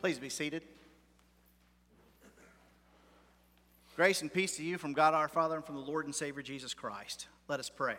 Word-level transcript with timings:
Please 0.00 0.20
be 0.20 0.28
seated. 0.28 0.62
Grace 3.96 4.22
and 4.22 4.32
peace 4.32 4.56
to 4.56 4.62
you 4.62 4.78
from 4.78 4.92
God 4.92 5.12
our 5.12 5.26
Father 5.26 5.56
and 5.56 5.64
from 5.64 5.74
the 5.74 5.80
Lord 5.80 6.04
and 6.04 6.14
Savior 6.14 6.40
Jesus 6.40 6.72
Christ. 6.72 7.26
Let 7.48 7.58
us 7.58 7.68
pray. 7.68 7.96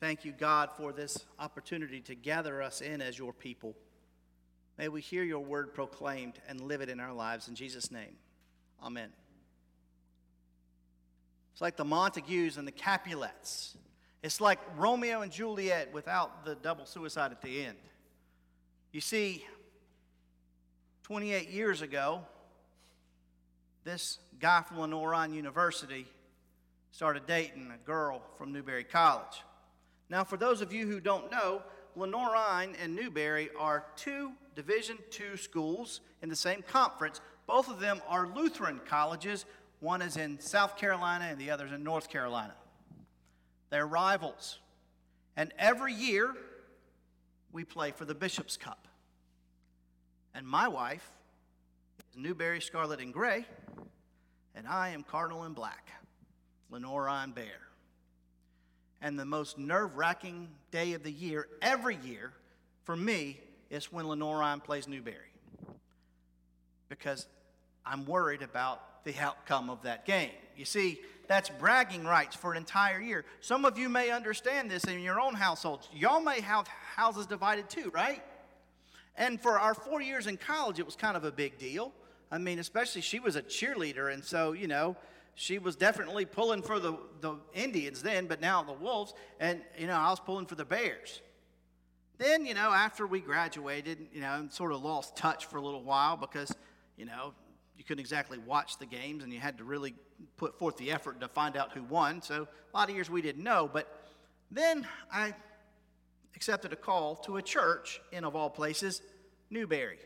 Thank 0.00 0.26
you, 0.26 0.32
God, 0.32 0.68
for 0.76 0.92
this 0.92 1.24
opportunity 1.38 2.00
to 2.02 2.14
gather 2.14 2.60
us 2.60 2.82
in 2.82 3.00
as 3.00 3.18
your 3.18 3.32
people. 3.32 3.74
May 4.76 4.88
we 4.88 5.00
hear 5.00 5.22
your 5.22 5.40
word 5.40 5.72
proclaimed 5.72 6.34
and 6.46 6.60
live 6.60 6.82
it 6.82 6.90
in 6.90 7.00
our 7.00 7.14
lives. 7.14 7.48
In 7.48 7.54
Jesus' 7.54 7.90
name, 7.90 8.16
amen. 8.84 9.08
It's 11.52 11.62
like 11.62 11.78
the 11.78 11.86
Montagues 11.86 12.58
and 12.58 12.68
the 12.68 12.72
Capulets. 12.72 13.78
It's 14.22 14.42
like 14.42 14.58
Romeo 14.76 15.22
and 15.22 15.32
Juliet 15.32 15.90
without 15.94 16.44
the 16.44 16.54
double 16.54 16.84
suicide 16.84 17.32
at 17.32 17.40
the 17.40 17.64
end. 17.64 17.78
You 18.92 19.00
see, 19.00 19.46
28 21.10 21.50
years 21.50 21.82
ago, 21.82 22.20
this 23.82 24.20
guy 24.38 24.62
from 24.62 24.78
Lenoir-Rhyne 24.78 25.34
University 25.34 26.06
started 26.92 27.26
dating 27.26 27.68
a 27.74 27.84
girl 27.84 28.22
from 28.38 28.52
Newberry 28.52 28.84
College. 28.84 29.42
Now, 30.08 30.22
for 30.22 30.36
those 30.36 30.60
of 30.60 30.72
you 30.72 30.86
who 30.86 31.00
don't 31.00 31.28
know, 31.28 31.62
Lenoir-Rhyne 31.96 32.76
and 32.80 32.94
Newberry 32.94 33.50
are 33.58 33.86
two 33.96 34.30
Division 34.54 34.98
II 35.18 35.36
schools 35.36 36.00
in 36.22 36.28
the 36.28 36.36
same 36.36 36.62
conference. 36.62 37.20
Both 37.48 37.68
of 37.68 37.80
them 37.80 38.00
are 38.06 38.28
Lutheran 38.28 38.80
colleges. 38.88 39.46
One 39.80 40.02
is 40.02 40.16
in 40.16 40.38
South 40.38 40.76
Carolina 40.76 41.26
and 41.28 41.40
the 41.40 41.50
other 41.50 41.66
is 41.66 41.72
in 41.72 41.82
North 41.82 42.08
Carolina. 42.08 42.54
They're 43.70 43.84
rivals. 43.84 44.60
And 45.36 45.52
every 45.58 45.92
year, 45.92 46.32
we 47.50 47.64
play 47.64 47.90
for 47.90 48.04
the 48.04 48.14
Bishop's 48.14 48.56
Cup. 48.56 48.86
And 50.34 50.46
my 50.46 50.68
wife 50.68 51.10
is 51.98 52.16
Newberry 52.16 52.60
Scarlet 52.60 53.00
and 53.00 53.12
Gray, 53.12 53.44
and 54.54 54.66
I 54.66 54.90
am 54.90 55.02
Cardinal 55.02 55.42
and 55.42 55.54
Black, 55.54 55.90
Lenoir-Rhyne 56.70 57.32
Bear. 57.32 57.60
And 59.02 59.18
the 59.18 59.24
most 59.24 59.58
nerve 59.58 59.96
wracking 59.96 60.48
day 60.70 60.92
of 60.92 61.02
the 61.02 61.10
year, 61.10 61.48
every 61.62 61.96
year, 61.96 62.32
for 62.84 62.94
me, 62.94 63.40
is 63.70 63.92
when 63.92 64.06
Lenoir-Rhyne 64.06 64.60
plays 64.60 64.86
Newberry. 64.86 65.16
Because 66.88 67.26
I'm 67.84 68.04
worried 68.04 68.42
about 68.42 69.04
the 69.04 69.16
outcome 69.18 69.70
of 69.70 69.82
that 69.82 70.04
game. 70.04 70.30
You 70.56 70.64
see, 70.64 71.00
that's 71.26 71.48
bragging 71.48 72.04
rights 72.04 72.36
for 72.36 72.50
an 72.50 72.56
entire 72.56 73.00
year. 73.00 73.24
Some 73.40 73.64
of 73.64 73.78
you 73.78 73.88
may 73.88 74.10
understand 74.10 74.70
this 74.70 74.84
in 74.84 75.00
your 75.00 75.20
own 75.20 75.34
households. 75.34 75.88
Y'all 75.94 76.20
may 76.20 76.40
have 76.40 76.68
houses 76.68 77.26
divided 77.26 77.70
too, 77.70 77.90
right? 77.94 78.22
And 79.16 79.40
for 79.40 79.58
our 79.58 79.74
four 79.74 80.00
years 80.00 80.26
in 80.26 80.36
college, 80.36 80.78
it 80.78 80.86
was 80.86 80.96
kind 80.96 81.16
of 81.16 81.24
a 81.24 81.32
big 81.32 81.58
deal. 81.58 81.92
I 82.30 82.38
mean, 82.38 82.58
especially 82.58 83.00
she 83.00 83.18
was 83.18 83.36
a 83.36 83.42
cheerleader, 83.42 84.12
and 84.12 84.24
so, 84.24 84.52
you 84.52 84.68
know, 84.68 84.96
she 85.34 85.58
was 85.58 85.74
definitely 85.76 86.24
pulling 86.24 86.62
for 86.62 86.78
the, 86.78 86.96
the 87.20 87.36
Indians 87.54 88.02
then, 88.02 88.26
but 88.26 88.40
now 88.40 88.62
the 88.62 88.72
Wolves, 88.72 89.14
and, 89.40 89.60
you 89.78 89.86
know, 89.86 89.94
I 89.94 90.10
was 90.10 90.20
pulling 90.20 90.46
for 90.46 90.54
the 90.54 90.64
Bears. 90.64 91.22
Then, 92.18 92.44
you 92.44 92.52
know, 92.52 92.70
after 92.70 93.06
we 93.06 93.20
graduated, 93.20 94.08
you 94.12 94.20
know, 94.20 94.34
and 94.34 94.52
sort 94.52 94.72
of 94.72 94.82
lost 94.82 95.16
touch 95.16 95.46
for 95.46 95.56
a 95.56 95.62
little 95.62 95.82
while 95.82 96.16
because, 96.18 96.54
you 96.98 97.06
know, 97.06 97.32
you 97.78 97.84
couldn't 97.84 98.00
exactly 98.00 98.36
watch 98.36 98.76
the 98.76 98.84
games 98.84 99.24
and 99.24 99.32
you 99.32 99.40
had 99.40 99.56
to 99.56 99.64
really 99.64 99.94
put 100.36 100.58
forth 100.58 100.76
the 100.76 100.92
effort 100.92 101.18
to 101.22 101.28
find 101.28 101.56
out 101.56 101.72
who 101.72 101.82
won. 101.84 102.20
So 102.20 102.46
a 102.74 102.76
lot 102.76 102.90
of 102.90 102.94
years 102.94 103.08
we 103.08 103.22
didn't 103.22 103.42
know. 103.42 103.70
But 103.72 104.04
then 104.50 104.86
I 105.10 105.34
accepted 106.34 106.72
a 106.72 106.76
call 106.76 107.16
to 107.16 107.36
a 107.36 107.42
church 107.42 108.00
in, 108.12 108.24
of 108.24 108.34
all 108.34 108.50
places, 108.50 109.02
Newberry. 109.50 109.98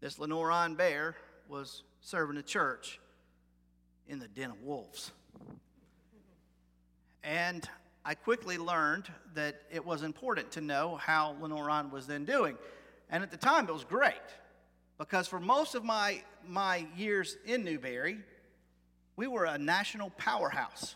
This 0.00 0.18
Lenoir-Rhyne 0.18 0.74
Bear 0.74 1.16
was 1.48 1.82
serving 2.00 2.36
a 2.36 2.42
church 2.42 3.00
in 4.08 4.18
the 4.18 4.28
den 4.28 4.50
of 4.50 4.62
wolves. 4.62 5.10
And 7.24 7.68
I 8.04 8.14
quickly 8.14 8.56
learned 8.56 9.10
that 9.34 9.62
it 9.70 9.84
was 9.84 10.02
important 10.02 10.52
to 10.52 10.60
know 10.60 10.96
how 10.96 11.34
Lenoir-Rhyne 11.40 11.90
was 11.90 12.06
then 12.06 12.24
doing. 12.24 12.56
And 13.10 13.22
at 13.22 13.30
the 13.30 13.36
time, 13.36 13.68
it 13.68 13.72
was 13.72 13.84
great 13.84 14.14
because 14.98 15.26
for 15.26 15.40
most 15.40 15.74
of 15.74 15.84
my, 15.84 16.22
my 16.46 16.86
years 16.96 17.36
in 17.44 17.64
Newberry, 17.64 18.18
we 19.16 19.26
were 19.26 19.44
a 19.44 19.58
national 19.58 20.10
powerhouse. 20.10 20.94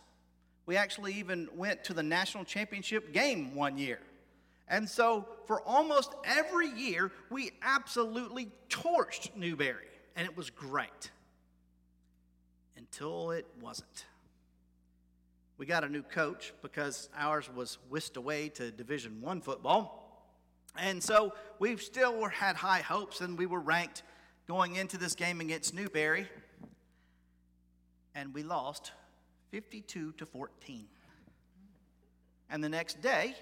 We 0.71 0.77
actually 0.77 1.15
even 1.15 1.49
went 1.57 1.83
to 1.83 1.95
the 1.95 2.03
national 2.05 2.45
championship 2.45 3.13
game 3.13 3.57
one 3.57 3.77
year. 3.77 3.99
And 4.69 4.89
so 4.89 5.27
for 5.49 5.61
almost 5.63 6.15
every 6.25 6.69
year, 6.69 7.11
we 7.29 7.51
absolutely 7.61 8.53
torched 8.69 9.35
Newberry, 9.35 9.89
and 10.15 10.25
it 10.29 10.37
was 10.37 10.49
great 10.49 11.11
until 12.77 13.33
it 13.33 13.49
wasn't. 13.61 14.05
We 15.59 15.67
got 15.67 15.83
a 15.83 15.89
new 15.89 16.05
coach 16.05 16.55
because 16.63 17.09
ours 17.17 17.51
was 17.53 17.79
whisked 17.89 18.17
away 18.17 18.49
to 18.51 18.71
Division 18.71 19.21
One 19.21 19.41
football. 19.41 20.25
And 20.79 21.03
so 21.03 21.35
we 21.59 21.79
still 21.79 22.29
had 22.29 22.55
high 22.55 22.83
hopes, 22.83 23.23
and 23.23 23.37
we 23.37 23.47
were 23.47 23.59
ranked 23.59 24.05
going 24.47 24.77
into 24.77 24.99
this 24.99 25.17
game 25.17 25.41
against 25.41 25.75
Newberry. 25.75 26.29
And 28.15 28.33
we 28.33 28.45
lost 28.45 28.93
52 29.51 30.13
to 30.13 30.27
14. 30.27 30.87
And 32.51 32.63
the 32.63 32.69
next 32.69 33.01
day, 33.01 33.35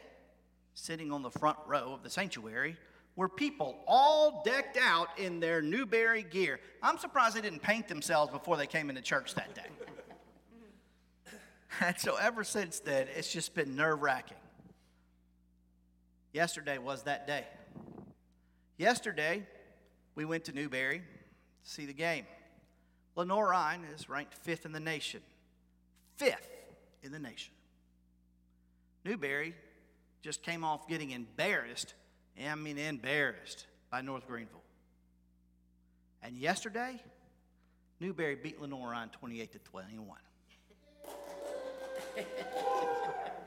sitting 0.74 1.12
on 1.12 1.22
the 1.22 1.30
front 1.30 1.58
row 1.66 1.92
of 1.92 2.02
the 2.02 2.10
sanctuary, 2.10 2.76
were 3.16 3.28
people 3.28 3.76
all 3.86 4.42
decked 4.44 4.76
out 4.76 5.08
in 5.18 5.41
their 5.41 5.60
Newberry 5.60 6.22
gear. 6.22 6.60
I'm 6.82 6.98
surprised 6.98 7.34
they 7.34 7.41
didn't 7.41 7.62
paint 7.62 7.88
themselves 7.88 8.32
before 8.32 8.56
they 8.56 8.66
came 8.66 8.91
into 8.91 9.02
church 9.02 9.34
that 9.34 9.54
day. 9.54 11.32
and 11.80 11.98
so 11.98 12.14
ever 12.16 12.44
since 12.44 12.78
then, 12.78 13.08
it's 13.16 13.32
just 13.32 13.54
been 13.54 13.74
nerve 13.74 14.02
wracking. 14.02 14.36
Yesterday 16.32 16.78
was 16.78 17.02
that 17.04 17.26
day. 17.26 17.44
Yesterday, 18.76 19.42
we 20.14 20.24
went 20.24 20.44
to 20.44 20.52
Newberry 20.52 20.98
to 20.98 21.70
see 21.70 21.86
the 21.86 21.92
game. 21.92 22.24
Lenoir-Rhyne 23.16 23.84
is 23.97 24.08
ranked 24.08 24.34
fifth 24.34 24.64
in 24.64 24.70
the 24.70 24.78
nation. 24.78 25.20
Fifth 26.18 26.50
in 27.02 27.12
the 27.12 27.18
nation. 27.18 27.52
Newberry 29.04 29.54
just 30.20 30.42
came 30.42 30.64
off 30.64 30.88
getting 30.88 31.12
embarrassed, 31.12 31.94
I 32.42 32.54
mean 32.56 32.76
embarrassed, 32.76 33.66
by 33.90 34.00
North 34.00 34.26
Greenville. 34.26 34.62
And 36.22 36.36
yesterday, 36.36 37.00
Newberry 38.00 38.34
beat 38.34 38.60
Lenoir-Rhyne 38.60 39.10
28 39.10 39.52
to 39.52 39.58
21. 39.60 40.16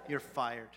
You're 0.07 0.21
fired. 0.21 0.69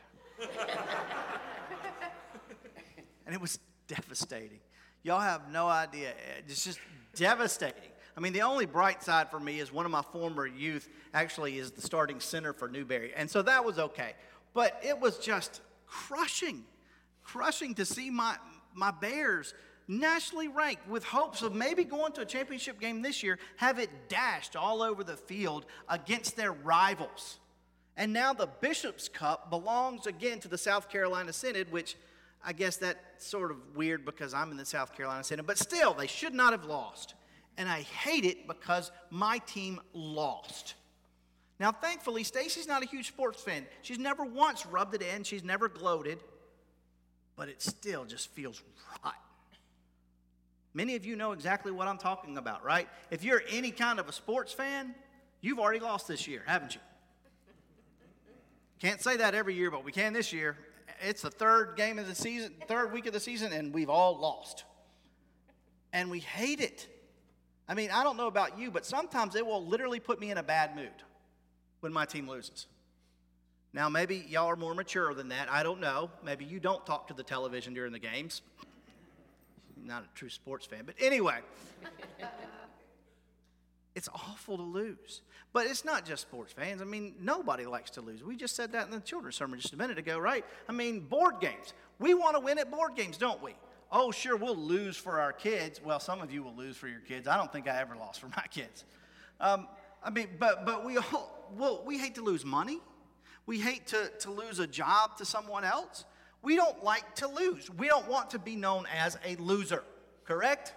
and 3.24 3.34
it 3.34 3.40
was 3.40 3.60
devastating. 3.86 4.58
Y'all 5.04 5.20
have 5.20 5.50
no 5.52 5.68
idea. 5.68 6.12
It's 6.38 6.64
just 6.64 6.80
devastating. 7.14 7.93
I 8.16 8.20
mean, 8.20 8.32
the 8.32 8.42
only 8.42 8.66
bright 8.66 9.02
side 9.02 9.30
for 9.30 9.40
me 9.40 9.58
is 9.58 9.72
one 9.72 9.86
of 9.86 9.92
my 9.92 10.02
former 10.02 10.46
youth 10.46 10.88
actually 11.12 11.58
is 11.58 11.72
the 11.72 11.82
starting 11.82 12.20
center 12.20 12.52
for 12.52 12.68
Newberry. 12.68 13.12
And 13.16 13.28
so 13.28 13.42
that 13.42 13.64
was 13.64 13.78
okay. 13.78 14.12
But 14.52 14.80
it 14.84 15.00
was 15.00 15.18
just 15.18 15.60
crushing, 15.86 16.64
crushing 17.24 17.74
to 17.74 17.84
see 17.84 18.10
my, 18.10 18.36
my 18.72 18.92
Bears 18.92 19.52
nationally 19.88 20.48
ranked 20.48 20.88
with 20.88 21.04
hopes 21.04 21.42
of 21.42 21.54
maybe 21.54 21.84
going 21.84 22.12
to 22.12 22.22
a 22.22 22.24
championship 22.24 22.80
game 22.80 23.02
this 23.02 23.22
year, 23.22 23.38
have 23.56 23.78
it 23.78 23.90
dashed 24.08 24.56
all 24.56 24.80
over 24.80 25.04
the 25.04 25.16
field 25.16 25.66
against 25.88 26.36
their 26.36 26.52
rivals. 26.52 27.38
And 27.96 28.12
now 28.12 28.32
the 28.32 28.46
Bishop's 28.46 29.08
Cup 29.08 29.50
belongs 29.50 30.06
again 30.06 30.40
to 30.40 30.48
the 30.48 30.58
South 30.58 30.88
Carolina 30.88 31.32
Synod, 31.32 31.70
which 31.70 31.96
I 32.44 32.52
guess 32.52 32.76
that's 32.76 33.26
sort 33.26 33.50
of 33.50 33.56
weird 33.74 34.04
because 34.04 34.34
I'm 34.34 34.50
in 34.50 34.56
the 34.56 34.64
South 34.64 34.94
Carolina 34.94 35.24
Synod, 35.24 35.46
but 35.46 35.58
still, 35.58 35.94
they 35.94 36.06
should 36.06 36.34
not 36.34 36.52
have 36.52 36.64
lost. 36.64 37.14
And 37.56 37.68
I 37.68 37.82
hate 37.82 38.24
it 38.24 38.48
because 38.48 38.90
my 39.10 39.38
team 39.38 39.80
lost. 39.92 40.74
Now, 41.60 41.70
thankfully, 41.70 42.24
Stacy's 42.24 42.66
not 42.66 42.82
a 42.82 42.86
huge 42.86 43.08
sports 43.08 43.42
fan. 43.42 43.64
She's 43.82 43.98
never 43.98 44.24
once 44.24 44.66
rubbed 44.66 44.94
it 44.94 45.02
in, 45.02 45.22
she's 45.22 45.44
never 45.44 45.68
gloated, 45.68 46.18
but 47.36 47.48
it 47.48 47.62
still 47.62 48.04
just 48.04 48.28
feels 48.30 48.60
rotten. 49.04 49.20
Many 50.74 50.96
of 50.96 51.06
you 51.06 51.14
know 51.14 51.30
exactly 51.30 51.70
what 51.70 51.86
I'm 51.86 51.98
talking 51.98 52.36
about, 52.36 52.64
right? 52.64 52.88
If 53.12 53.22
you're 53.22 53.42
any 53.48 53.70
kind 53.70 54.00
of 54.00 54.08
a 54.08 54.12
sports 54.12 54.52
fan, 54.52 54.94
you've 55.40 55.60
already 55.60 55.78
lost 55.78 56.08
this 56.08 56.26
year, 56.26 56.42
haven't 56.46 56.74
you? 56.74 56.80
Can't 58.80 59.00
say 59.00 59.16
that 59.18 59.36
every 59.36 59.54
year, 59.54 59.70
but 59.70 59.84
we 59.84 59.92
can 59.92 60.12
this 60.12 60.32
year. 60.32 60.58
It's 61.00 61.22
the 61.22 61.30
third 61.30 61.76
game 61.76 62.00
of 62.00 62.08
the 62.08 62.14
season, 62.14 62.54
third 62.66 62.92
week 62.92 63.06
of 63.06 63.12
the 63.12 63.20
season, 63.20 63.52
and 63.52 63.72
we've 63.72 63.88
all 63.88 64.18
lost. 64.18 64.64
And 65.92 66.10
we 66.10 66.18
hate 66.18 66.60
it. 66.60 66.88
I 67.68 67.74
mean, 67.74 67.90
I 67.90 68.04
don't 68.04 68.16
know 68.16 68.26
about 68.26 68.58
you, 68.58 68.70
but 68.70 68.84
sometimes 68.84 69.36
it 69.36 69.46
will 69.46 69.64
literally 69.64 70.00
put 70.00 70.20
me 70.20 70.30
in 70.30 70.38
a 70.38 70.42
bad 70.42 70.76
mood 70.76 70.90
when 71.80 71.92
my 71.92 72.04
team 72.04 72.28
loses. 72.28 72.66
Now, 73.72 73.88
maybe 73.88 74.24
y'all 74.28 74.46
are 74.46 74.56
more 74.56 74.74
mature 74.74 75.14
than 75.14 75.30
that. 75.30 75.50
I 75.50 75.62
don't 75.62 75.80
know. 75.80 76.10
Maybe 76.24 76.44
you 76.44 76.60
don't 76.60 76.84
talk 76.86 77.08
to 77.08 77.14
the 77.14 77.24
television 77.24 77.74
during 77.74 77.92
the 77.92 77.98
games. 77.98 78.42
not 79.82 80.04
a 80.04 80.06
true 80.14 80.28
sports 80.28 80.66
fan. 80.66 80.82
But 80.86 80.94
anyway, 81.00 81.38
it's 83.96 84.08
awful 84.14 84.58
to 84.58 84.62
lose. 84.62 85.22
But 85.52 85.66
it's 85.66 85.84
not 85.84 86.04
just 86.04 86.22
sports 86.22 86.52
fans. 86.52 86.82
I 86.82 86.84
mean, 86.84 87.14
nobody 87.20 87.64
likes 87.64 87.90
to 87.92 88.00
lose. 88.00 88.22
We 88.22 88.36
just 88.36 88.54
said 88.54 88.72
that 88.72 88.86
in 88.86 88.92
the 88.92 89.00
children's 89.00 89.36
sermon 89.36 89.58
just 89.58 89.72
a 89.72 89.76
minute 89.76 89.98
ago, 89.98 90.18
right? 90.18 90.44
I 90.68 90.72
mean, 90.72 91.00
board 91.00 91.36
games. 91.40 91.72
We 91.98 92.14
want 92.14 92.36
to 92.36 92.40
win 92.40 92.58
at 92.58 92.70
board 92.70 92.94
games, 92.96 93.16
don't 93.16 93.42
we? 93.42 93.54
Oh, 93.92 94.10
sure, 94.10 94.36
we'll 94.36 94.56
lose 94.56 94.96
for 94.96 95.20
our 95.20 95.32
kids. 95.32 95.80
Well, 95.82 96.00
some 96.00 96.20
of 96.20 96.32
you 96.32 96.42
will 96.42 96.54
lose 96.54 96.76
for 96.76 96.88
your 96.88 97.00
kids. 97.00 97.28
I 97.28 97.36
don't 97.36 97.52
think 97.52 97.68
I 97.68 97.80
ever 97.80 97.96
lost 97.96 98.20
for 98.20 98.28
my 98.28 98.44
kids. 98.50 98.84
Um, 99.40 99.68
I 100.02 100.10
mean, 100.10 100.28
but, 100.38 100.66
but 100.66 100.84
we 100.84 100.96
all, 100.98 101.48
well, 101.56 101.82
we 101.86 101.98
hate 101.98 102.16
to 102.16 102.22
lose 102.22 102.44
money. 102.44 102.80
We 103.46 103.60
hate 103.60 103.86
to, 103.88 104.10
to 104.20 104.30
lose 104.30 104.58
a 104.58 104.66
job 104.66 105.16
to 105.18 105.24
someone 105.24 105.64
else. 105.64 106.04
We 106.42 106.56
don't 106.56 106.82
like 106.82 107.14
to 107.16 107.28
lose. 107.28 107.70
We 107.70 107.88
don't 107.88 108.08
want 108.08 108.30
to 108.30 108.38
be 108.38 108.56
known 108.56 108.86
as 108.94 109.16
a 109.24 109.36
loser, 109.36 109.82
correct? 110.24 110.74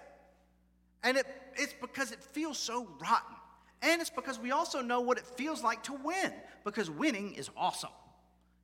And 1.03 1.17
it, 1.17 1.25
it's 1.55 1.73
because 1.79 2.11
it 2.11 2.23
feels 2.23 2.57
so 2.57 2.87
rotten. 3.01 3.35
And 3.81 4.01
it's 4.01 4.09
because 4.09 4.39
we 4.39 4.51
also 4.51 4.81
know 4.81 5.01
what 5.01 5.17
it 5.17 5.25
feels 5.25 5.63
like 5.63 5.83
to 5.83 5.93
win, 5.93 6.33
because 6.63 6.89
winning 6.89 7.33
is 7.33 7.49
awesome. 7.55 7.91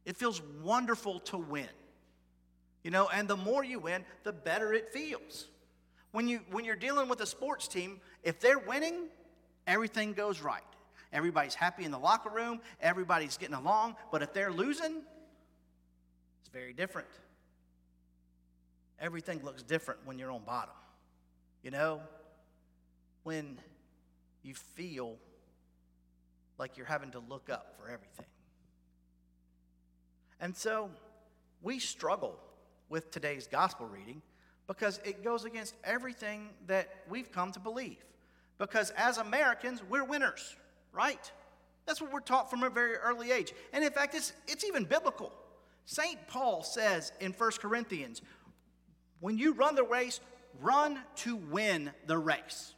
It 0.05 0.17
feels 0.17 0.41
wonderful 0.61 1.19
to 1.21 1.37
win. 1.37 1.67
You 2.83 2.91
know, 2.91 3.07
and 3.07 3.27
the 3.27 3.37
more 3.37 3.63
you 3.63 3.79
win, 3.79 4.03
the 4.23 4.33
better 4.33 4.73
it 4.73 4.89
feels. 4.89 5.47
When, 6.11 6.27
you, 6.27 6.41
when 6.51 6.65
you're 6.65 6.75
dealing 6.75 7.09
with 7.09 7.21
a 7.21 7.25
sports 7.25 7.67
team, 7.67 8.01
if 8.23 8.39
they're 8.39 8.59
winning, 8.59 9.07
everything 9.65 10.13
goes 10.13 10.41
right. 10.41 10.61
Everybody's 11.11 11.55
happy 11.55 11.85
in 11.85 11.91
the 11.91 11.99
locker 11.99 12.29
room, 12.29 12.59
everybody's 12.81 13.37
getting 13.37 13.55
along, 13.55 13.95
but 14.11 14.21
if 14.21 14.33
they're 14.33 14.51
losing, 14.51 15.01
it's 16.41 16.49
very 16.51 16.73
different. 16.73 17.07
Everything 18.99 19.43
looks 19.43 19.63
different 19.63 20.01
when 20.05 20.17
you're 20.17 20.31
on 20.31 20.43
bottom. 20.43 20.73
You 21.61 21.71
know, 21.71 22.01
when 23.23 23.57
you 24.43 24.53
feel 24.53 25.17
like 26.57 26.77
you're 26.77 26.85
having 26.85 27.11
to 27.11 27.19
look 27.19 27.49
up 27.49 27.75
for 27.77 27.89
everything. 27.89 28.25
And 30.39 30.55
so 30.55 30.89
we 31.61 31.79
struggle 31.79 32.37
with 32.93 33.09
today's 33.09 33.47
gospel 33.47 33.87
reading 33.87 34.21
because 34.67 35.01
it 35.03 35.23
goes 35.23 35.45
against 35.45 35.73
everything 35.83 36.49
that 36.67 36.87
we've 37.09 37.31
come 37.31 37.51
to 37.51 37.59
believe. 37.59 37.97
Because 38.59 38.91
as 38.91 39.17
Americans, 39.17 39.81
we're 39.89 40.03
winners, 40.03 40.55
right? 40.91 41.31
That's 41.87 41.99
what 41.99 42.13
we're 42.13 42.19
taught 42.19 42.51
from 42.51 42.61
a 42.61 42.69
very 42.69 42.97
early 42.97 43.31
age. 43.31 43.51
And 43.73 43.83
in 43.83 43.91
fact, 43.91 44.13
it's, 44.13 44.31
it's 44.47 44.63
even 44.63 44.83
biblical. 44.83 45.33
St. 45.85 46.19
Paul 46.27 46.61
says 46.61 47.11
in 47.19 47.31
1 47.31 47.51
Corinthians, 47.59 48.21
when 49.21 49.39
you 49.39 49.53
run 49.53 49.73
the 49.73 49.83
race, 49.83 50.19
run 50.61 50.99
to 51.15 51.35
win 51.35 51.91
the 52.05 52.19
race. 52.19 52.75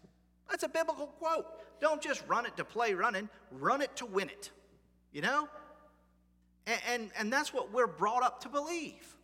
That's 0.49 0.63
a 0.63 0.69
biblical 0.69 1.07
quote. 1.07 1.45
Don't 1.81 2.01
just 2.01 2.23
run 2.25 2.45
it 2.45 2.55
to 2.55 2.63
play 2.63 2.93
running, 2.93 3.27
run 3.51 3.81
it 3.81 3.93
to 3.97 4.05
win 4.05 4.29
it. 4.29 4.49
You 5.11 5.23
know? 5.23 5.49
And, 6.65 6.81
and, 6.89 7.11
and 7.19 7.33
that's 7.33 7.53
what 7.53 7.73
we're 7.73 7.85
brought 7.85 8.23
up 8.23 8.39
to 8.43 8.49
believe. 8.49 9.14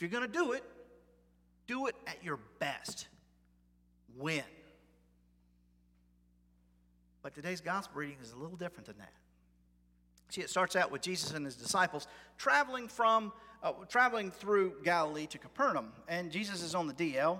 If 0.00 0.10
you're 0.10 0.18
going 0.18 0.32
to 0.32 0.38
do 0.38 0.52
it, 0.52 0.64
do 1.66 1.86
it 1.86 1.94
at 2.06 2.24
your 2.24 2.38
best. 2.58 3.06
Win. 4.16 4.42
But 7.22 7.34
today's 7.34 7.60
gospel 7.60 8.00
reading 8.00 8.16
is 8.22 8.32
a 8.32 8.36
little 8.38 8.56
different 8.56 8.86
than 8.86 8.96
that. 8.96 9.12
See, 10.30 10.40
it 10.40 10.48
starts 10.48 10.74
out 10.74 10.90
with 10.90 11.02
Jesus 11.02 11.34
and 11.34 11.44
his 11.44 11.54
disciples 11.54 12.08
traveling 12.38 12.88
from 12.88 13.30
uh, 13.62 13.72
traveling 13.90 14.30
through 14.30 14.76
Galilee 14.84 15.26
to 15.26 15.36
Capernaum, 15.36 15.92
and 16.08 16.32
Jesus 16.32 16.62
is 16.62 16.74
on 16.74 16.86
the 16.86 16.94
DL, 16.94 17.38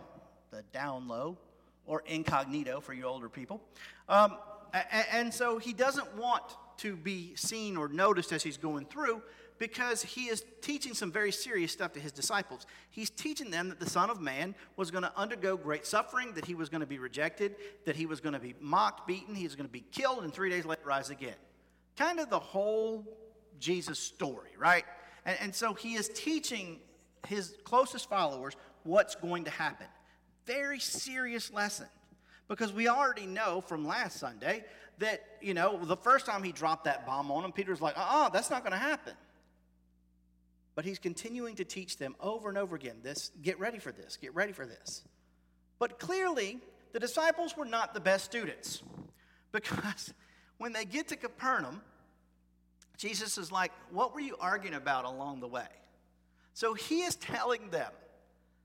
the 0.50 0.62
down 0.70 1.08
low, 1.08 1.38
or 1.86 2.02
incognito 2.04 2.80
for 2.80 2.92
you 2.92 3.04
older 3.04 3.30
people. 3.30 3.62
Um, 4.06 4.36
and, 4.74 5.06
and 5.12 5.34
so 5.34 5.56
he 5.56 5.72
doesn't 5.72 6.14
want 6.14 6.44
to 6.76 6.94
be 6.94 7.34
seen 7.36 7.78
or 7.78 7.88
noticed 7.88 8.32
as 8.32 8.42
he's 8.42 8.58
going 8.58 8.84
through, 8.84 9.22
because 9.60 10.02
he 10.02 10.22
is 10.22 10.42
teaching 10.62 10.94
some 10.94 11.12
very 11.12 11.30
serious 11.30 11.70
stuff 11.70 11.92
to 11.92 12.00
his 12.00 12.12
disciples. 12.12 12.66
He's 12.88 13.10
teaching 13.10 13.50
them 13.50 13.68
that 13.68 13.78
the 13.78 13.88
Son 13.88 14.08
of 14.08 14.18
Man 14.18 14.54
was 14.76 14.90
going 14.90 15.04
to 15.04 15.12
undergo 15.16 15.56
great 15.58 15.86
suffering, 15.86 16.32
that 16.32 16.46
he 16.46 16.54
was 16.54 16.70
going 16.70 16.80
to 16.80 16.86
be 16.86 16.98
rejected, 16.98 17.54
that 17.84 17.94
he 17.94 18.06
was 18.06 18.20
going 18.20 18.32
to 18.32 18.40
be 18.40 18.54
mocked, 18.58 19.06
beaten, 19.06 19.34
he 19.34 19.44
was 19.44 19.54
going 19.54 19.66
to 19.66 19.72
be 19.72 19.84
killed, 19.92 20.24
and 20.24 20.32
three 20.32 20.48
days 20.48 20.64
later 20.64 20.80
rise 20.86 21.10
again. 21.10 21.34
Kind 21.94 22.18
of 22.20 22.30
the 22.30 22.38
whole 22.38 23.06
Jesus 23.60 23.98
story, 23.98 24.48
right? 24.58 24.84
And, 25.26 25.36
and 25.40 25.54
so 25.54 25.74
he 25.74 25.92
is 25.92 26.08
teaching 26.08 26.80
his 27.28 27.54
closest 27.62 28.08
followers 28.08 28.56
what's 28.84 29.14
going 29.14 29.44
to 29.44 29.50
happen. 29.50 29.86
Very 30.46 30.80
serious 30.80 31.52
lesson 31.52 31.86
because 32.48 32.72
we 32.72 32.88
already 32.88 33.26
know 33.26 33.60
from 33.60 33.86
last 33.86 34.18
Sunday 34.18 34.64
that, 35.00 35.22
you 35.42 35.52
know, 35.52 35.84
the 35.84 35.98
first 35.98 36.24
time 36.24 36.42
he 36.42 36.50
dropped 36.50 36.84
that 36.84 37.04
bomb 37.04 37.30
on 37.30 37.42
them, 37.42 37.52
Peter's 37.52 37.82
like, 37.82 37.96
uh 37.98 38.00
uh-uh, 38.00 38.26
uh, 38.26 38.28
that's 38.30 38.48
not 38.48 38.62
going 38.62 38.72
to 38.72 38.78
happen. 38.78 39.12
But 40.80 40.86
he's 40.86 40.98
continuing 40.98 41.56
to 41.56 41.64
teach 41.66 41.98
them 41.98 42.16
over 42.20 42.48
and 42.48 42.56
over 42.56 42.74
again 42.74 43.00
this 43.02 43.32
get 43.42 43.60
ready 43.60 43.78
for 43.78 43.92
this, 43.92 44.16
get 44.16 44.34
ready 44.34 44.52
for 44.52 44.64
this. 44.64 45.04
But 45.78 45.98
clearly, 45.98 46.58
the 46.94 46.98
disciples 46.98 47.54
were 47.54 47.66
not 47.66 47.92
the 47.92 48.00
best 48.00 48.24
students 48.24 48.82
because 49.52 50.14
when 50.56 50.72
they 50.72 50.86
get 50.86 51.08
to 51.08 51.16
Capernaum, 51.16 51.82
Jesus 52.96 53.36
is 53.36 53.52
like, 53.52 53.72
What 53.90 54.14
were 54.14 54.20
you 54.20 54.36
arguing 54.40 54.74
about 54.74 55.04
along 55.04 55.40
the 55.40 55.48
way? 55.48 55.68
So 56.54 56.72
he 56.72 57.02
is 57.02 57.14
telling 57.16 57.68
them 57.68 57.92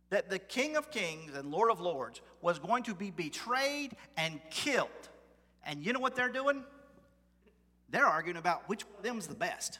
that 0.09 0.29
the 0.29 0.39
King 0.39 0.77
of 0.77 0.91
Kings 0.91 1.35
and 1.35 1.51
Lord 1.51 1.69
of 1.69 1.81
Lords 1.81 2.21
was 2.41 2.59
going 2.59 2.83
to 2.83 2.95
be 2.95 3.11
betrayed 3.11 3.93
and 4.15 4.39
killed. 4.51 4.87
And 5.65 5.85
you 5.85 5.91
know 5.91 5.99
what 5.99 6.15
they're 6.15 6.29
doing? 6.29 6.63
They're 7.89 8.07
arguing 8.07 8.37
about 8.37 8.69
which 8.69 8.85
one 8.85 8.99
of 8.99 9.03
them's 9.03 9.27
the 9.27 9.35
best. 9.35 9.79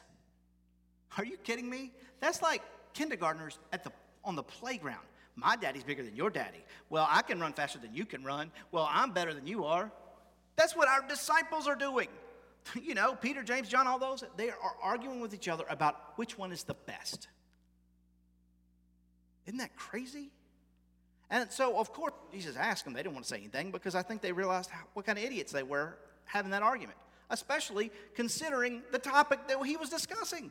Are 1.16 1.24
you 1.24 1.36
kidding 1.38 1.68
me? 1.68 1.92
That's 2.20 2.42
like 2.42 2.62
kindergartners 2.92 3.58
at 3.72 3.84
the, 3.84 3.92
on 4.24 4.36
the 4.36 4.42
playground. 4.42 5.06
My 5.34 5.54
daddy's 5.56 5.84
bigger 5.84 6.02
than 6.02 6.16
your 6.16 6.30
daddy. 6.30 6.64
Well, 6.88 7.06
I 7.10 7.22
can 7.22 7.38
run 7.38 7.52
faster 7.52 7.78
than 7.78 7.94
you 7.94 8.06
can 8.06 8.24
run. 8.24 8.50
Well, 8.72 8.88
I'm 8.90 9.12
better 9.12 9.34
than 9.34 9.46
you 9.46 9.64
are. 9.64 9.92
That's 10.56 10.74
what 10.74 10.88
our 10.88 11.06
disciples 11.06 11.66
are 11.66 11.76
doing. 11.76 12.08
You 12.82 12.94
know, 12.94 13.14
Peter, 13.14 13.44
James, 13.44 13.68
John, 13.68 13.86
all 13.86 14.00
those, 14.00 14.24
they 14.36 14.50
are 14.50 14.56
arguing 14.82 15.20
with 15.20 15.32
each 15.32 15.46
other 15.46 15.64
about 15.70 16.16
which 16.16 16.36
one 16.36 16.50
is 16.50 16.64
the 16.64 16.74
best. 16.74 17.28
Isn't 19.46 19.58
that 19.58 19.76
crazy? 19.76 20.32
And 21.30 21.50
so, 21.52 21.78
of 21.78 21.92
course, 21.92 22.12
Jesus 22.32 22.56
asked 22.56 22.84
them. 22.84 22.92
They 22.92 23.04
didn't 23.04 23.14
want 23.14 23.24
to 23.24 23.28
say 23.28 23.36
anything 23.36 23.70
because 23.70 23.94
I 23.94 24.02
think 24.02 24.20
they 24.20 24.32
realized 24.32 24.70
how, 24.70 24.82
what 24.94 25.06
kind 25.06 25.16
of 25.16 25.24
idiots 25.24 25.52
they 25.52 25.62
were 25.62 25.96
having 26.24 26.50
that 26.50 26.64
argument, 26.64 26.98
especially 27.30 27.92
considering 28.16 28.82
the 28.90 28.98
topic 28.98 29.46
that 29.46 29.64
he 29.64 29.76
was 29.76 29.88
discussing. 29.88 30.50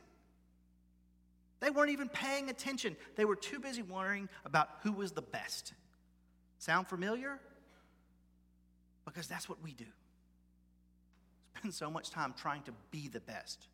They 1.66 1.72
weren't 1.72 1.90
even 1.90 2.10
paying 2.10 2.52
attention. 2.52 2.96
They 3.16 3.26
were 3.26 3.36
too 3.36 3.58
busy 3.58 3.82
worrying 3.82 4.30
about 4.46 4.70
who 4.84 4.92
was 4.92 5.14
the 5.14 5.24
best. 5.24 5.74
Sound 6.60 6.88
familiar? 6.88 7.40
Because 9.04 9.28
that's 9.28 9.50
what 9.50 9.64
we 9.64 9.74
do. 9.74 9.88
Spend 11.58 11.74
so 11.74 11.90
much 11.90 12.12
time 12.12 12.36
trying 12.38 12.62
to 12.64 12.72
be 12.92 13.08
the 13.08 13.20
best 13.20 13.68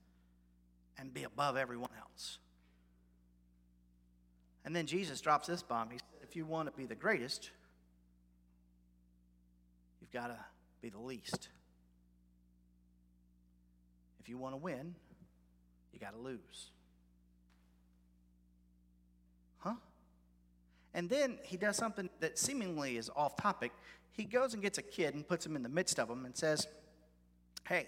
and 0.97 1.13
be 1.13 1.23
above 1.23 1.57
everyone 1.57 1.89
else. 1.99 2.39
And 4.63 4.73
then 4.73 4.85
Jesus 4.85 5.19
drops 5.19 5.47
this 5.47 5.61
bomb. 5.61 5.89
He 5.89 5.97
said, 5.97 6.07
if 6.23 6.37
you 6.37 6.45
want 6.45 6.71
to 6.71 6.77
be 6.77 6.85
the 6.85 6.95
greatest, 6.95 7.51
you've 9.99 10.13
got 10.13 10.27
to 10.27 10.37
be 10.81 10.87
the 10.87 10.97
least. 10.97 11.49
If 14.21 14.29
you 14.29 14.37
want 14.37 14.53
to 14.53 14.59
win, 14.59 14.95
you 15.91 15.99
got 15.99 16.13
to 16.13 16.21
lose. 16.21 16.71
And 20.93 21.09
then 21.09 21.37
he 21.43 21.57
does 21.57 21.77
something 21.77 22.09
that 22.19 22.37
seemingly 22.37 22.97
is 22.97 23.09
off 23.15 23.37
topic. 23.37 23.71
He 24.11 24.25
goes 24.25 24.53
and 24.53 24.61
gets 24.61 24.77
a 24.77 24.81
kid 24.81 25.15
and 25.15 25.27
puts 25.27 25.45
him 25.45 25.55
in 25.55 25.63
the 25.63 25.69
midst 25.69 25.99
of 25.99 26.07
them 26.07 26.25
and 26.25 26.35
says, 26.35 26.67
Hey, 27.67 27.87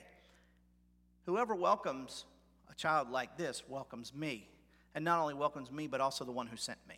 whoever 1.25 1.55
welcomes 1.55 2.25
a 2.71 2.75
child 2.75 3.09
like 3.09 3.37
this 3.37 3.63
welcomes 3.67 4.13
me. 4.13 4.47
And 4.95 5.03
not 5.03 5.19
only 5.19 5.33
welcomes 5.33 5.71
me, 5.71 5.87
but 5.87 6.01
also 6.01 6.23
the 6.23 6.31
one 6.31 6.47
who 6.47 6.57
sent 6.57 6.79
me. 6.87 6.95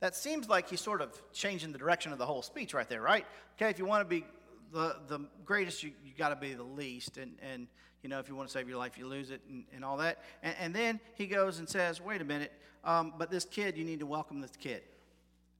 That 0.00 0.14
seems 0.14 0.48
like 0.48 0.68
he's 0.68 0.80
sort 0.80 1.00
of 1.00 1.20
changing 1.32 1.72
the 1.72 1.78
direction 1.78 2.12
of 2.12 2.18
the 2.18 2.26
whole 2.26 2.42
speech 2.42 2.74
right 2.74 2.88
there, 2.88 3.00
right? 3.00 3.24
Okay, 3.56 3.70
if 3.70 3.78
you 3.78 3.86
want 3.86 4.02
to 4.02 4.04
be 4.04 4.26
the, 4.72 4.96
the 5.08 5.20
greatest, 5.44 5.82
you, 5.82 5.92
you 6.04 6.12
got 6.16 6.30
to 6.30 6.36
be 6.36 6.54
the 6.54 6.62
least. 6.62 7.16
And, 7.18 7.36
and, 7.42 7.66
you 8.02 8.08
know, 8.08 8.18
if 8.18 8.28
you 8.28 8.36
want 8.36 8.48
to 8.48 8.52
save 8.52 8.68
your 8.68 8.78
life, 8.78 8.98
you 8.98 9.06
lose 9.06 9.30
it 9.30 9.40
and, 9.48 9.64
and 9.74 9.84
all 9.84 9.96
that. 9.98 10.22
And, 10.42 10.54
and 10.60 10.74
then 10.74 11.00
he 11.14 11.26
goes 11.26 11.58
and 11.58 11.68
says, 11.68 12.00
wait 12.00 12.20
a 12.20 12.24
minute, 12.24 12.52
um, 12.84 13.14
but 13.18 13.30
this 13.30 13.44
kid, 13.44 13.76
you 13.76 13.84
need 13.84 14.00
to 14.00 14.06
welcome 14.06 14.40
this 14.40 14.52
kid. 14.58 14.82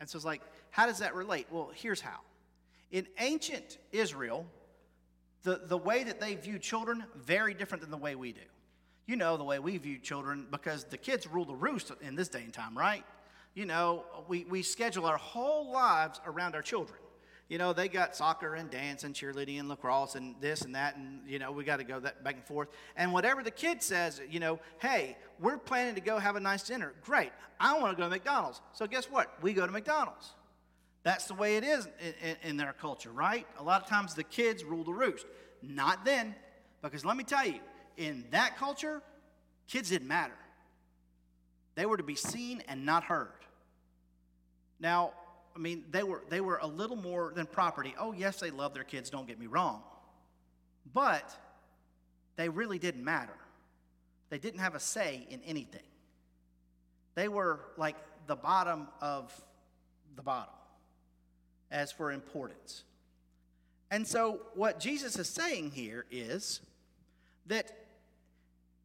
And 0.01 0.09
so 0.09 0.17
it's 0.17 0.25
like, 0.25 0.43
how 0.71 0.87
does 0.87 0.99
that 0.99 1.15
relate? 1.15 1.47
Well, 1.51 1.71
here's 1.75 2.01
how. 2.01 2.21
In 2.91 3.07
ancient 3.19 3.79
Israel, 3.93 4.47
the, 5.43 5.63
the 5.67 5.79
way 5.79 6.05
that 6.05 6.21
they 6.21 6.35
view 6.35 6.59
children, 6.59 7.05
very 7.17 7.55
different 7.55 7.83
than 7.83 7.91
the 7.91 7.97
way 7.97 8.15
we 8.15 8.33
do. 8.33 8.41
You 9.07 9.17
know 9.17 9.37
the 9.37 9.45
way 9.45 9.59
we 9.59 9.77
view 9.79 9.99
children 9.99 10.47
because 10.51 10.85
the 10.85 10.97
kids 10.97 11.27
rule 11.27 11.45
the 11.45 11.55
roost 11.55 11.93
in 12.01 12.15
this 12.15 12.29
day 12.29 12.43
and 12.43 12.53
time, 12.53 12.77
right? 12.77 13.05
you 13.55 13.67
know, 13.67 14.05
we, 14.29 14.45
we 14.45 14.63
schedule 14.63 15.07
our 15.07 15.17
whole 15.17 15.71
lives 15.71 16.21
around 16.27 16.55
our 16.55 16.63
children. 16.63 16.99
You 17.49 17.59
know, 17.59 17.75
they 17.75 17.89
got 17.89 18.17
soccer 18.17 18.55
and 18.55 18.71
dance 18.71 19.05
and 19.05 19.15
cheerleading 19.15 19.61
and 19.61 19.69
lacrosse 19.69 20.15
and 20.15 20.35
this 20.41 20.63
and 20.63 20.75
that, 20.75 20.97
and, 20.97 21.21
you 21.27 21.39
know, 21.39 21.53
we 21.53 21.63
got 21.63 21.77
to 21.77 21.85
go 21.85 22.01
that 22.01 22.25
back 22.25 22.37
and 22.37 22.45
forth. 22.45 22.69
And 22.97 23.13
whatever 23.13 23.43
the 23.43 23.51
kid 23.51 23.83
says, 23.83 24.21
you 24.31 24.41
know, 24.41 24.59
hey, 24.81 25.17
we're 25.39 25.59
planning 25.59 25.95
to 25.95 26.01
go 26.01 26.19
have 26.19 26.37
a 26.37 26.41
nice 26.41 26.63
dinner. 26.63 26.95
Great. 27.03 27.33
I 27.61 27.79
want 27.79 27.93
to 27.93 27.97
go 27.97 28.05
to 28.05 28.11
McDonald's. 28.11 28.63
So 28.73 28.87
guess 28.87 29.07
what? 29.11 29.35
We 29.43 29.53
go 29.53 29.67
to 29.67 29.73
McDonald's. 29.73 30.33
That's 31.03 31.27
the 31.27 31.35
way 31.35 31.59
it 31.59 31.65
is 31.65 31.87
in, 32.01 32.29
in, 32.31 32.37
in 32.43 32.57
their 32.57 32.73
culture, 32.73 33.11
right? 33.11 33.47
A 33.59 33.63
lot 33.63 33.83
of 33.83 33.89
times 33.89 34.15
the 34.15 34.25
kids 34.25 34.65
rule 34.65 34.83
the 34.83 34.93
roost. 34.93 35.27
Not 35.63 36.05
then, 36.05 36.35
because 36.83 37.05
let 37.05 37.17
me 37.17 37.25
tell 37.25 37.47
you, 37.47 37.61
in 37.99 38.25
that 38.31 38.57
culture, 38.57 39.03
kids 39.69 39.91
didn't 39.91 40.09
matter. 40.09 40.35
They 41.75 41.85
were 41.85 41.99
to 41.99 42.03
be 42.03 42.15
seen 42.15 42.63
and 42.69 42.87
not 42.87 43.05
heard. 43.05 43.29
Now, 44.81 45.13
I 45.55 45.59
mean, 45.59 45.85
they 45.91 46.03
were, 46.03 46.23
they 46.29 46.41
were 46.41 46.59
a 46.61 46.67
little 46.67 46.97
more 46.97 47.33
than 47.35 47.47
property. 47.47 47.95
Oh, 47.99 48.13
yes, 48.13 48.41
they 48.41 48.51
love 48.51 48.75
their 48.75 48.85
kids, 48.85 49.11
don't 49.11 49.27
get 49.27 49.39
me 49.39 49.47
wrong. 49.47 49.83
But 50.93 51.37
they 52.37 52.49
really 52.49 52.79
didn't 52.79 53.05
matter. 53.05 53.37
They 54.31 54.39
didn't 54.39 54.61
have 54.61 54.75
a 54.75 54.81
say 54.81 55.27
in 55.31 55.41
anything. 55.43 55.83
They 57.15 57.29
were 57.29 57.61
like 57.77 57.97
the 58.27 58.35
bottom 58.35 58.89
of 59.01 59.33
the 60.17 60.23
bottom 60.23 60.55
as 61.71 61.93
for 61.93 62.11
importance. 62.11 62.85
And 63.91 64.07
so, 64.07 64.41
what 64.55 64.81
Jesus 64.81 65.19
is 65.19 65.29
saying 65.29 65.71
here 65.71 66.05
is 66.11 66.61
that 67.47 67.71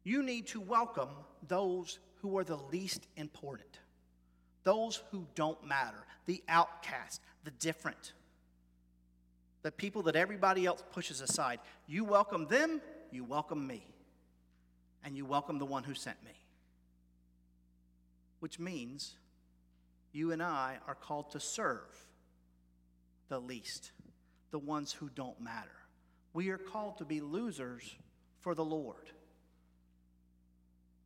you 0.04 0.22
need 0.22 0.46
to 0.48 0.60
welcome 0.60 1.08
those 1.48 1.98
who 2.16 2.36
are 2.38 2.44
the 2.44 2.58
least 2.70 3.06
important, 3.16 3.78
those 4.64 5.02
who 5.10 5.26
don't 5.34 5.64
matter, 5.66 6.06
the 6.26 6.42
outcast, 6.48 7.20
the 7.44 7.50
different, 7.52 8.12
the 9.62 9.72
people 9.72 10.02
that 10.02 10.16
everybody 10.16 10.66
else 10.66 10.82
pushes 10.92 11.20
aside. 11.20 11.60
You 11.86 12.04
welcome 12.04 12.46
them, 12.46 12.80
you 13.10 13.24
welcome 13.24 13.66
me, 13.66 13.82
and 15.04 15.16
you 15.16 15.24
welcome 15.24 15.58
the 15.58 15.66
one 15.66 15.84
who 15.84 15.94
sent 15.94 16.22
me. 16.24 16.32
Which 18.40 18.58
means 18.58 19.16
you 20.12 20.32
and 20.32 20.42
I 20.42 20.78
are 20.86 20.94
called 20.94 21.30
to 21.32 21.40
serve 21.40 22.06
the 23.28 23.38
least, 23.38 23.92
the 24.50 24.58
ones 24.58 24.92
who 24.92 25.08
don't 25.14 25.40
matter. 25.40 25.68
We 26.32 26.50
are 26.50 26.58
called 26.58 26.98
to 26.98 27.04
be 27.04 27.20
losers 27.20 27.96
for 28.40 28.54
the 28.54 28.64
Lord. 28.64 29.10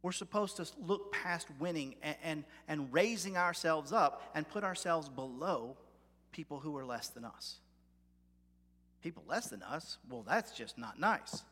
We're 0.05 0.13
supposed 0.13 0.59
to 0.59 0.67
look 0.87 1.13
past 1.13 1.47
winning 1.59 1.95
and, 2.03 2.17
and, 2.23 2.45
and, 2.69 2.93
raising 2.93 3.39
ourselves 3.39 3.91
up 3.91 4.21
and 4.35 4.47
put 4.47 4.63
ourselves 4.63 5.09
below 5.09 5.79
people 6.31 6.61
who 6.61 6.77
are 6.77 6.85
less 6.85 7.09
than 7.09 7.25
us. 7.25 7.57
People 9.03 9.23
less 9.27 9.47
than 9.47 9.63
us, 9.63 9.97
well, 10.11 10.23
that's 10.23 10.53
just 10.53 10.77
not 10.77 11.01
nice. 11.01 11.43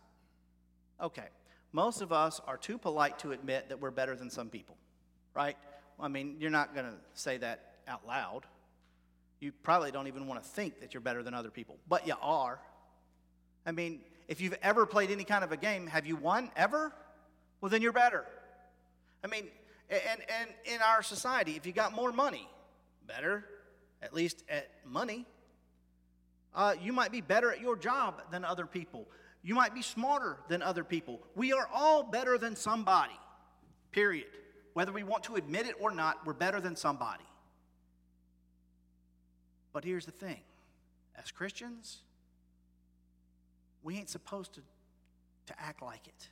Okay, 1.00 1.28
most 1.72 2.02
of 2.02 2.12
us 2.12 2.42
are 2.46 2.58
too 2.58 2.76
polite 2.76 3.18
to 3.20 3.32
admit 3.32 3.70
that 3.70 3.80
we're 3.80 3.90
better 3.90 4.14
than 4.14 4.28
some 4.28 4.50
people, 4.50 4.76
right? 5.32 5.56
I 5.98 6.08
mean, 6.08 6.36
you're 6.38 6.50
not 6.50 6.74
going 6.74 6.84
to 6.84 6.96
say 7.14 7.38
that 7.38 7.76
out 7.88 8.06
loud. 8.06 8.42
You 9.40 9.52
probably 9.62 9.92
don't 9.92 10.08
even 10.08 10.26
want 10.26 10.42
to 10.44 10.46
think 10.50 10.80
that 10.80 10.92
you're 10.92 11.00
better 11.00 11.22
than 11.22 11.32
other 11.32 11.50
people, 11.50 11.78
but 11.88 12.06
you 12.06 12.16
are. 12.20 12.60
I 13.64 13.72
mean, 13.72 14.00
if 14.28 14.42
you've 14.42 14.58
ever 14.62 14.84
played 14.84 15.10
any 15.10 15.24
kind 15.24 15.42
of 15.42 15.52
a 15.52 15.56
game, 15.56 15.86
have 15.86 16.04
you 16.04 16.16
won 16.16 16.50
ever? 16.54 16.92
Well, 17.62 17.70
then 17.70 17.80
you're 17.80 17.92
better. 17.92 18.26
I 19.24 19.28
mean, 19.28 19.46
and, 19.90 20.20
and 20.40 20.50
in 20.64 20.80
our 20.82 21.02
society, 21.02 21.52
if 21.56 21.66
you 21.66 21.72
got 21.72 21.94
more 21.94 22.12
money, 22.12 22.48
better, 23.06 23.44
at 24.02 24.12
least 24.12 24.42
at 24.48 24.68
money. 24.84 25.26
Uh, 26.54 26.74
you 26.82 26.92
might 26.92 27.12
be 27.12 27.20
better 27.20 27.50
at 27.50 27.60
your 27.60 27.76
job 27.76 28.20
than 28.30 28.44
other 28.44 28.66
people. 28.66 29.06
You 29.42 29.54
might 29.54 29.74
be 29.74 29.82
smarter 29.82 30.38
than 30.48 30.62
other 30.62 30.84
people. 30.84 31.20
We 31.34 31.52
are 31.52 31.68
all 31.72 32.02
better 32.02 32.36
than 32.36 32.56
somebody, 32.56 33.18
period. 33.90 34.26
Whether 34.74 34.92
we 34.92 35.02
want 35.02 35.24
to 35.24 35.36
admit 35.36 35.66
it 35.66 35.76
or 35.80 35.90
not, 35.90 36.26
we're 36.26 36.32
better 36.32 36.60
than 36.60 36.76
somebody. 36.76 37.24
But 39.72 39.84
here's 39.84 40.04
the 40.04 40.12
thing 40.12 40.40
as 41.16 41.30
Christians, 41.30 41.98
we 43.82 43.96
ain't 43.96 44.10
supposed 44.10 44.54
to, 44.54 44.60
to 45.46 45.60
act 45.60 45.82
like 45.82 46.06
it. 46.06 46.28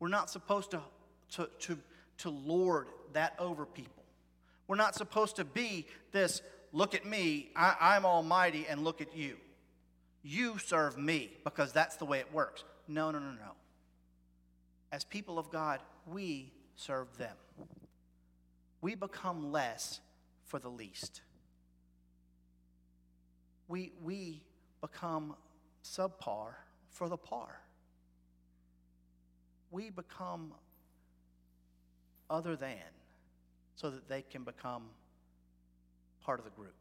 We're 0.00 0.08
not 0.08 0.30
supposed 0.30 0.70
to, 0.70 0.80
to, 1.32 1.48
to, 1.60 1.78
to 2.18 2.30
lord 2.30 2.88
that 3.12 3.34
over 3.38 3.64
people. 3.64 4.04
We're 4.66 4.76
not 4.76 4.94
supposed 4.94 5.36
to 5.36 5.44
be 5.44 5.86
this 6.12 6.42
look 6.72 6.94
at 6.94 7.06
me, 7.06 7.50
I, 7.56 7.76
I'm 7.80 8.04
almighty, 8.04 8.66
and 8.68 8.84
look 8.84 9.00
at 9.00 9.16
you. 9.16 9.36
You 10.22 10.58
serve 10.58 10.98
me 10.98 11.30
because 11.44 11.72
that's 11.72 11.96
the 11.96 12.04
way 12.04 12.18
it 12.18 12.32
works. 12.32 12.64
No, 12.86 13.10
no, 13.10 13.18
no, 13.18 13.30
no. 13.30 13.52
As 14.92 15.04
people 15.04 15.38
of 15.38 15.50
God, 15.50 15.80
we 16.06 16.52
serve 16.76 17.16
them. 17.16 17.36
We 18.80 18.94
become 18.94 19.52
less 19.52 20.00
for 20.44 20.58
the 20.58 20.68
least 20.68 21.22
we, 23.68 23.92
we 24.02 24.42
become 24.80 25.36
subpar 25.84 26.54
for 26.90 27.08
the 27.08 27.16
par. 27.16 27.60
We 29.70 29.90
become 29.90 30.54
other 32.30 32.56
than 32.56 32.76
so 33.76 33.90
that 33.90 34.08
they 34.08 34.22
can 34.22 34.44
become 34.44 34.84
part 36.22 36.38
of 36.38 36.44
the 36.44 36.50
group. 36.50 36.74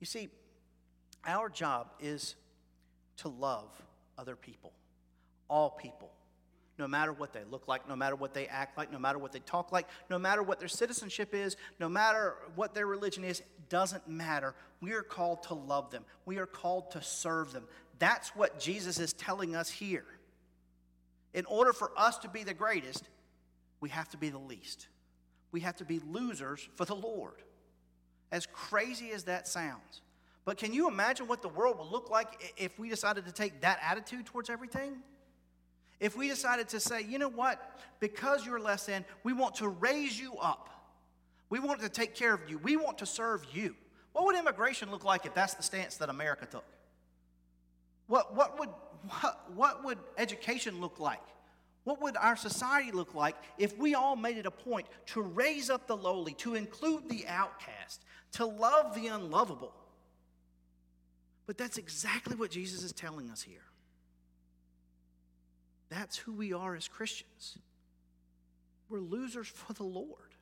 You 0.00 0.06
see, 0.06 0.28
our 1.26 1.48
job 1.48 1.88
is 2.00 2.34
to 3.18 3.28
love 3.28 3.70
other 4.18 4.36
people, 4.36 4.72
all 5.48 5.70
people 5.70 6.10
no 6.78 6.88
matter 6.88 7.12
what 7.12 7.32
they 7.32 7.42
look 7.50 7.68
like, 7.68 7.88
no 7.88 7.94
matter 7.94 8.16
what 8.16 8.34
they 8.34 8.46
act 8.46 8.76
like, 8.76 8.90
no 8.90 8.98
matter 8.98 9.18
what 9.18 9.32
they 9.32 9.38
talk 9.40 9.70
like, 9.70 9.86
no 10.10 10.18
matter 10.18 10.42
what 10.42 10.58
their 10.58 10.68
citizenship 10.68 11.34
is, 11.34 11.56
no 11.78 11.88
matter 11.88 12.34
what 12.56 12.74
their 12.74 12.86
religion 12.86 13.22
is, 13.24 13.42
doesn't 13.68 14.08
matter. 14.08 14.54
We 14.80 14.92
are 14.92 15.02
called 15.02 15.44
to 15.44 15.54
love 15.54 15.90
them. 15.90 16.04
We 16.26 16.38
are 16.38 16.46
called 16.46 16.90
to 16.92 17.02
serve 17.02 17.52
them. 17.52 17.64
That's 17.98 18.34
what 18.34 18.58
Jesus 18.58 18.98
is 18.98 19.12
telling 19.12 19.54
us 19.54 19.70
here. 19.70 20.04
In 21.32 21.44
order 21.46 21.72
for 21.72 21.92
us 21.96 22.18
to 22.18 22.28
be 22.28 22.42
the 22.42 22.54
greatest, 22.54 23.08
we 23.84 23.90
have 23.90 24.08
to 24.08 24.16
be 24.16 24.30
the 24.30 24.38
least. 24.38 24.88
We 25.52 25.60
have 25.60 25.76
to 25.76 25.84
be 25.84 26.00
losers 26.10 26.66
for 26.74 26.86
the 26.86 26.94
Lord. 26.94 27.42
As 28.32 28.46
crazy 28.46 29.10
as 29.10 29.24
that 29.24 29.46
sounds. 29.46 30.00
But 30.46 30.56
can 30.56 30.72
you 30.72 30.88
imagine 30.88 31.26
what 31.26 31.42
the 31.42 31.50
world 31.50 31.78
would 31.78 31.88
look 31.88 32.08
like 32.08 32.54
if 32.56 32.78
we 32.78 32.88
decided 32.88 33.26
to 33.26 33.30
take 33.30 33.60
that 33.60 33.78
attitude 33.82 34.24
towards 34.24 34.48
everything? 34.48 35.02
If 36.00 36.16
we 36.16 36.28
decided 36.28 36.70
to 36.70 36.80
say, 36.80 37.02
you 37.02 37.18
know 37.18 37.28
what, 37.28 37.78
because 38.00 38.46
you're 38.46 38.58
less 38.58 38.86
than, 38.86 39.04
we 39.22 39.34
want 39.34 39.56
to 39.56 39.68
raise 39.68 40.18
you 40.18 40.34
up. 40.40 40.70
We 41.50 41.60
want 41.60 41.82
to 41.82 41.90
take 41.90 42.14
care 42.14 42.32
of 42.32 42.40
you. 42.48 42.56
We 42.56 42.78
want 42.78 42.96
to 43.00 43.06
serve 43.06 43.44
you. 43.52 43.76
What 44.14 44.24
would 44.24 44.34
immigration 44.34 44.90
look 44.90 45.04
like 45.04 45.26
if 45.26 45.34
that's 45.34 45.52
the 45.52 45.62
stance 45.62 45.98
that 45.98 46.08
America 46.08 46.46
took? 46.46 46.64
What, 48.06 48.34
what, 48.34 48.58
would, 48.58 48.70
what, 49.20 49.52
what 49.54 49.84
would 49.84 49.98
education 50.16 50.80
look 50.80 50.98
like? 50.98 51.20
What 51.84 52.00
would 52.00 52.16
our 52.16 52.36
society 52.36 52.92
look 52.92 53.14
like 53.14 53.36
if 53.58 53.76
we 53.78 53.94
all 53.94 54.16
made 54.16 54.38
it 54.38 54.46
a 54.46 54.50
point 54.50 54.86
to 55.06 55.20
raise 55.20 55.68
up 55.68 55.86
the 55.86 55.96
lowly, 55.96 56.32
to 56.34 56.54
include 56.54 57.08
the 57.08 57.26
outcast, 57.28 58.02
to 58.32 58.46
love 58.46 58.94
the 58.94 59.08
unlovable? 59.08 59.74
But 61.46 61.58
that's 61.58 61.76
exactly 61.76 62.36
what 62.36 62.50
Jesus 62.50 62.82
is 62.82 62.92
telling 62.92 63.30
us 63.30 63.42
here. 63.42 63.58
That's 65.90 66.16
who 66.16 66.32
we 66.32 66.54
are 66.54 66.74
as 66.74 66.88
Christians. 66.88 67.58
We're 68.88 69.00
losers 69.00 69.46
for 69.46 69.74
the 69.74 69.84
Lord. 69.84 70.34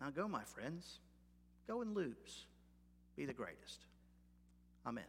Now 0.00 0.10
go, 0.10 0.26
my 0.26 0.42
friends. 0.42 0.98
Go 1.66 1.82
and 1.82 1.94
lose. 1.94 2.46
Be 3.16 3.24
the 3.24 3.32
greatest. 3.32 3.84
Amen. 4.86 5.04